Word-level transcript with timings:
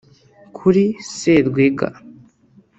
kuri 0.57 0.83
Serwega 1.17 1.87